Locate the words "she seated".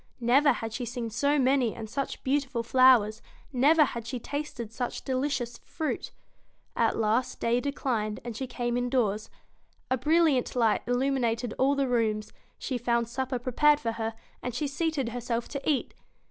14.55-15.09